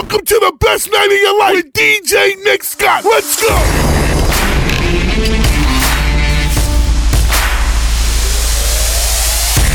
welcome 0.00 0.24
to 0.24 0.34
the 0.36 0.56
best 0.60 0.90
night 0.90 1.04
of 1.04 1.12
your 1.12 1.38
life 1.38 1.54
with 1.56 1.72
DJ 1.74 2.42
Nick 2.42 2.64
Scott. 2.64 3.04
Let's 3.04 3.42
go. 3.42 3.54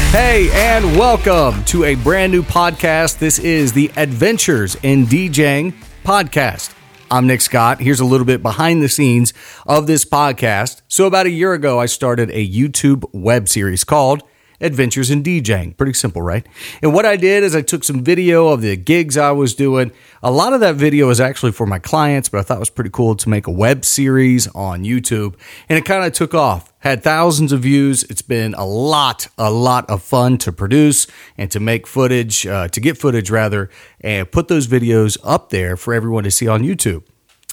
Hey, 0.10 0.50
and 0.52 0.98
welcome 0.98 1.64
to 1.66 1.84
a 1.84 1.94
brand 1.94 2.32
new 2.32 2.42
podcast. 2.42 3.20
This 3.20 3.38
is 3.38 3.74
the 3.74 3.92
Adventures 3.98 4.76
in 4.82 5.06
DJing 5.06 5.76
podcast. 6.04 6.74
I'm 7.12 7.28
Nick 7.28 7.42
Scott. 7.42 7.80
Here's 7.80 8.00
a 8.00 8.06
little 8.06 8.26
bit 8.26 8.42
behind 8.42 8.82
the 8.82 8.90
scenes 8.90 9.32
of 9.68 9.86
this 9.86 10.06
podcast. 10.06 10.82
So, 10.88 11.06
about 11.06 11.28
a 11.28 11.32
year 11.32 11.54
ago, 11.54 11.80
I 11.80 11.86
started 11.86 12.32
a 12.32 12.50
YouTube 12.50 13.04
web 13.14 13.48
series 13.48 13.84
called 13.84 14.24
Adventures 14.62 15.12
in 15.12 15.24
DJing. 15.24 15.76
Pretty 15.78 15.94
simple, 15.94 16.22
right? 16.22 16.46
And 16.82 16.94
what 16.94 17.06
I 17.06 17.18
did 17.18 17.44
is 17.44 17.56
I 17.56 17.62
took 17.62 17.84
some 17.84 18.04
video 18.04 18.48
of 18.48 18.62
the 18.62 18.76
gigs 18.76 19.18
I 19.18 19.32
was 19.32 19.54
doing. 19.54 19.92
A 20.24 20.32
lot 20.32 20.54
of 20.54 20.60
that 20.62 20.76
video 20.76 21.10
is 21.10 21.20
actually 21.20 21.52
for 21.52 21.66
my 21.66 21.80
clients, 21.80 22.30
but 22.30 22.40
I 22.40 22.44
thought 22.44 22.58
it 22.58 22.60
was 22.60 22.70
pretty 22.70 22.90
cool 22.90 23.16
to 23.16 23.30
make 23.30 23.48
a 23.48 23.52
web 23.52 23.86
series 23.86 24.48
on 24.48 24.84
YouTube. 24.84 25.36
And 25.70 25.78
it 25.78 25.86
kind 25.86 26.06
of 26.06 26.14
took 26.14 26.34
off. 26.34 26.72
Had 26.80 27.04
thousands 27.04 27.52
of 27.52 27.62
views. 27.62 28.04
It's 28.04 28.22
been 28.22 28.54
a 28.54 28.66
lot, 28.66 29.28
a 29.38 29.52
lot 29.52 29.90
of 29.90 30.04
fun 30.04 30.38
to 30.40 30.52
produce 30.52 31.08
and 31.38 31.50
to 31.52 31.60
make 31.60 31.88
footage, 31.88 32.46
uh, 32.46 32.68
to 32.68 32.80
get 32.80 32.98
footage 32.98 33.32
rather, 33.32 33.70
and 34.02 34.32
put 34.32 34.48
those 34.48 34.68
videos 34.68 35.18
up 35.24 35.50
there 35.50 35.78
for 35.78 35.94
everyone 35.94 36.24
to 36.26 36.32
see 36.32 36.48
on 36.48 36.62
YouTube. 36.62 37.04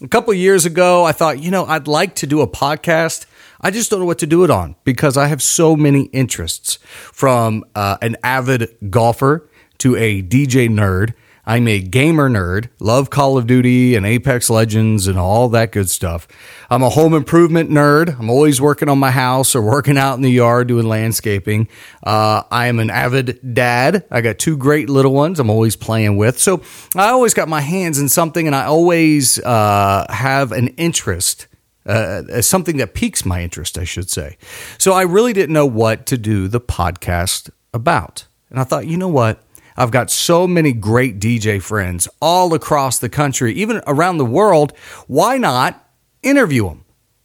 A 0.02 0.08
couple 0.08 0.34
years 0.34 0.66
ago, 0.66 1.04
I 1.04 1.12
thought, 1.12 1.38
you 1.38 1.50
know, 1.50 1.64
I'd 1.64 1.86
like 1.86 2.16
to 2.16 2.26
do 2.26 2.40
a 2.40 2.46
podcast. 2.46 3.24
I 3.64 3.70
just 3.70 3.90
don't 3.90 4.00
know 4.00 4.06
what 4.06 4.18
to 4.18 4.26
do 4.26 4.42
it 4.42 4.50
on 4.50 4.74
because 4.82 5.16
I 5.16 5.28
have 5.28 5.40
so 5.40 5.76
many 5.76 6.04
interests 6.06 6.80
from 6.82 7.64
uh, 7.76 7.96
an 8.02 8.16
avid 8.24 8.76
golfer 8.90 9.48
to 9.78 9.94
a 9.94 10.20
DJ 10.20 10.68
nerd. 10.68 11.14
I'm 11.46 11.68
a 11.68 11.80
gamer 11.80 12.28
nerd, 12.28 12.70
love 12.80 13.10
Call 13.10 13.38
of 13.38 13.46
Duty 13.46 13.94
and 13.94 14.04
Apex 14.04 14.50
Legends 14.50 15.06
and 15.06 15.16
all 15.16 15.48
that 15.50 15.70
good 15.70 15.88
stuff. 15.88 16.26
I'm 16.70 16.82
a 16.82 16.88
home 16.88 17.14
improvement 17.14 17.70
nerd. 17.70 18.18
I'm 18.18 18.30
always 18.30 18.60
working 18.60 18.88
on 18.88 18.98
my 18.98 19.12
house 19.12 19.54
or 19.54 19.62
working 19.62 19.96
out 19.96 20.14
in 20.14 20.22
the 20.22 20.30
yard 20.30 20.66
doing 20.66 20.88
landscaping. 20.88 21.68
Uh, 22.02 22.42
I 22.50 22.66
am 22.66 22.80
an 22.80 22.90
avid 22.90 23.54
dad. 23.54 24.04
I 24.10 24.22
got 24.22 24.40
two 24.40 24.56
great 24.56 24.88
little 24.90 25.12
ones 25.12 25.38
I'm 25.38 25.50
always 25.50 25.76
playing 25.76 26.16
with. 26.16 26.38
So 26.40 26.62
I 26.96 27.10
always 27.10 27.34
got 27.34 27.48
my 27.48 27.60
hands 27.60 28.00
in 28.00 28.08
something 28.08 28.46
and 28.46 28.56
I 28.56 28.64
always 28.64 29.38
uh, 29.40 30.06
have 30.10 30.50
an 30.50 30.68
interest 30.68 31.46
uh, 31.86 32.22
as 32.28 32.46
something 32.46 32.76
that 32.78 32.94
piques 32.94 33.24
my 33.24 33.42
interest, 33.42 33.78
I 33.78 33.84
should 33.84 34.10
say. 34.10 34.36
So 34.78 34.92
I 34.92 35.02
really 35.02 35.32
didn't 35.32 35.52
know 35.52 35.66
what 35.66 36.06
to 36.06 36.18
do 36.18 36.48
the 36.48 36.60
podcast 36.60 37.50
about. 37.74 38.26
And 38.50 38.60
I 38.60 38.64
thought, 38.64 38.86
you 38.86 38.96
know 38.96 39.08
what? 39.08 39.42
I've 39.76 39.90
got 39.90 40.10
so 40.10 40.46
many 40.46 40.72
great 40.72 41.18
DJ 41.18 41.60
friends 41.60 42.08
all 42.20 42.52
across 42.54 42.98
the 42.98 43.08
country, 43.08 43.54
even 43.54 43.80
around 43.86 44.18
the 44.18 44.24
world. 44.24 44.72
Why 45.06 45.38
not 45.38 45.88
interview 46.22 46.68
them? 46.68 46.81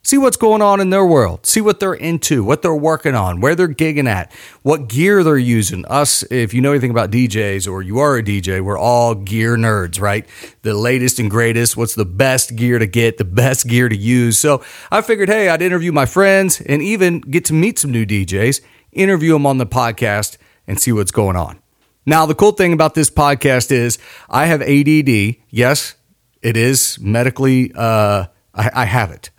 See 0.08 0.18
what's 0.18 0.38
going 0.38 0.62
on 0.62 0.80
in 0.80 0.90
their 0.90 1.06
world. 1.06 1.46
See 1.46 1.60
what 1.60 1.82
they're 1.82 1.94
into, 1.94 2.42
what 2.42 2.62
they're 2.62 2.74
working 2.74 3.14
on, 3.14 3.42
where 3.42 3.56
they're 3.56 3.68
gigging 3.68 4.08
at, 4.08 4.32
what 4.62 4.88
gear 4.88 5.22
they're 5.22 5.38
using. 5.38 5.84
Us, 5.88 6.24
if 6.32 6.54
you 6.54 6.62
know 6.62 6.72
anything 6.72 6.92
about 6.92 7.12
DJs 7.12 7.70
or 7.70 7.82
you 7.82 8.00
are 8.00 8.16
a 8.16 8.24
DJ, 8.24 8.62
we're 8.62 8.78
all 8.78 9.16
gear 9.16 9.58
nerds, 9.58 10.00
right? 10.00 10.26
The 10.62 10.74
latest 10.74 11.20
and 11.20 11.30
greatest, 11.30 11.76
what's 11.76 11.94
the 11.94 12.06
best 12.06 12.56
gear 12.56 12.80
to 12.80 12.88
get, 12.88 13.18
the 13.18 13.26
best 13.26 13.68
gear 13.68 13.90
to 13.90 13.98
use. 13.98 14.40
So 14.40 14.64
I 14.90 15.02
figured, 15.02 15.28
hey, 15.28 15.50
I'd 15.50 15.62
interview 15.62 15.92
my 15.92 16.06
friends 16.06 16.62
and 16.62 16.82
even 16.82 17.20
get 17.20 17.44
to 17.44 17.54
meet 17.54 17.78
some 17.78 17.92
new 17.92 18.06
DJs, 18.06 18.62
interview 18.94 19.34
them 19.34 19.46
on 19.46 19.58
the 19.58 19.68
podcast, 19.68 20.38
and 20.68 20.80
see 20.80 20.94
what's 20.94 21.12
going 21.12 21.36
on. 21.36 21.60
Now, 22.06 22.26
the 22.26 22.34
cool 22.34 22.54
thing 22.54 22.72
about 22.72 22.94
this 22.94 23.10
podcast 23.10 23.72
is 23.72 24.00
I 24.30 24.46
have 24.46 24.62
ADD. 24.62 25.36
Yes, 25.50 25.96
it 26.42 26.56
is 26.56 26.98
medically, 26.98 27.74
uh, 27.76 28.28
I, 28.58 28.72
I 28.74 28.86
have 28.86 29.12
it. 29.12 29.30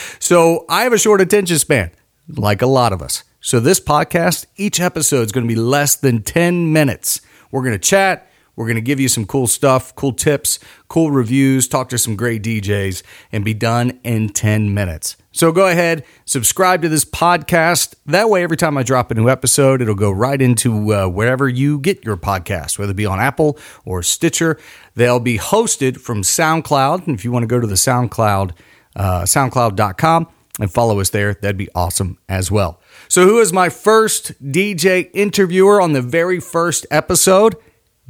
so 0.18 0.64
I 0.68 0.82
have 0.82 0.92
a 0.92 0.98
short 0.98 1.20
attention 1.20 1.58
span, 1.58 1.90
like 2.28 2.62
a 2.62 2.66
lot 2.66 2.92
of 2.92 3.02
us. 3.02 3.22
So 3.40 3.60
this 3.60 3.78
podcast, 3.78 4.46
each 4.56 4.80
episode 4.80 5.22
is 5.22 5.32
going 5.32 5.46
to 5.46 5.54
be 5.54 5.60
less 5.60 5.96
than 5.96 6.22
10 6.22 6.72
minutes. 6.72 7.20
We're 7.50 7.62
going 7.62 7.72
to 7.72 7.78
chat. 7.78 8.28
We're 8.62 8.68
going 8.68 8.76
to 8.76 8.80
give 8.80 9.00
you 9.00 9.08
some 9.08 9.26
cool 9.26 9.48
stuff, 9.48 9.92
cool 9.96 10.12
tips, 10.12 10.60
cool 10.86 11.10
reviews, 11.10 11.66
talk 11.66 11.88
to 11.88 11.98
some 11.98 12.14
great 12.14 12.44
DJs, 12.44 13.02
and 13.32 13.44
be 13.44 13.54
done 13.54 13.98
in 14.04 14.28
10 14.28 14.72
minutes. 14.72 15.16
So 15.32 15.50
go 15.50 15.66
ahead, 15.66 16.04
subscribe 16.26 16.80
to 16.82 16.88
this 16.88 17.04
podcast. 17.04 17.96
That 18.06 18.30
way, 18.30 18.44
every 18.44 18.56
time 18.56 18.78
I 18.78 18.84
drop 18.84 19.10
a 19.10 19.14
new 19.14 19.28
episode, 19.28 19.82
it'll 19.82 19.96
go 19.96 20.12
right 20.12 20.40
into 20.40 20.94
uh, 20.94 21.08
wherever 21.08 21.48
you 21.48 21.80
get 21.80 22.04
your 22.04 22.16
podcast, 22.16 22.78
whether 22.78 22.92
it 22.92 22.96
be 22.96 23.04
on 23.04 23.18
Apple 23.18 23.58
or 23.84 24.04
Stitcher. 24.04 24.60
They'll 24.94 25.18
be 25.18 25.38
hosted 25.38 25.98
from 25.98 26.22
SoundCloud. 26.22 27.08
And 27.08 27.16
if 27.16 27.24
you 27.24 27.32
want 27.32 27.42
to 27.42 27.48
go 27.48 27.58
to 27.58 27.66
the 27.66 27.74
SoundCloud, 27.74 28.52
uh, 28.94 29.22
soundcloud.com 29.22 30.28
and 30.60 30.72
follow 30.72 31.00
us 31.00 31.10
there, 31.10 31.34
that'd 31.34 31.56
be 31.56 31.68
awesome 31.74 32.16
as 32.28 32.48
well. 32.48 32.80
So, 33.08 33.26
who 33.26 33.40
is 33.40 33.52
my 33.52 33.70
first 33.70 34.40
DJ 34.40 35.10
interviewer 35.14 35.80
on 35.80 35.94
the 35.94 36.02
very 36.02 36.38
first 36.38 36.86
episode? 36.92 37.56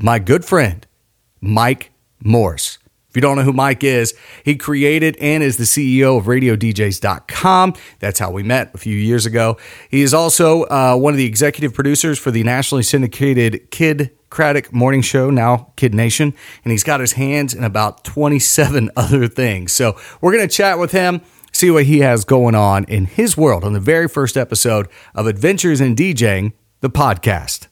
My 0.02 0.18
good 0.18 0.44
friend, 0.44 0.84
Mike 1.40 1.92
Morse. 2.24 2.78
If 3.08 3.14
you 3.14 3.22
don't 3.22 3.36
know 3.36 3.44
who 3.44 3.52
Mike 3.52 3.84
is, 3.84 4.14
he 4.44 4.56
created 4.56 5.16
and 5.20 5.44
is 5.44 5.58
the 5.58 5.64
CEO 5.64 6.18
of 6.18 6.24
RadioDJs.com. 6.24 7.74
That's 8.00 8.18
how 8.18 8.32
we 8.32 8.42
met 8.42 8.74
a 8.74 8.78
few 8.78 8.96
years 8.96 9.26
ago. 9.26 9.58
He 9.92 10.02
is 10.02 10.12
also 10.12 10.64
uh, 10.64 10.96
one 10.96 11.12
of 11.12 11.18
the 11.18 11.24
executive 11.24 11.72
producers 11.72 12.18
for 12.18 12.32
the 12.32 12.42
nationally 12.42 12.82
syndicated 12.82 13.70
Kidd 13.70 14.10
Kraddick 14.28 14.72
morning 14.72 15.02
show, 15.02 15.30
now 15.30 15.72
Kid 15.76 15.94
Nation, 15.94 16.34
and 16.64 16.72
he's 16.72 16.82
got 16.82 16.98
his 16.98 17.12
hands 17.12 17.54
in 17.54 17.62
about 17.62 18.02
27 18.02 18.90
other 18.96 19.28
things. 19.28 19.70
So 19.70 19.96
we're 20.20 20.32
going 20.32 20.48
to 20.48 20.52
chat 20.52 20.80
with 20.80 20.90
him, 20.90 21.20
see 21.52 21.70
what 21.70 21.84
he 21.84 22.00
has 22.00 22.24
going 22.24 22.56
on 22.56 22.86
in 22.86 23.04
his 23.04 23.36
world 23.36 23.62
on 23.62 23.72
the 23.72 23.78
very 23.78 24.08
first 24.08 24.36
episode 24.36 24.88
of 25.14 25.28
Adventures 25.28 25.80
in 25.80 25.94
DJing, 25.94 26.54
the 26.80 26.90
podcast. 26.90 27.68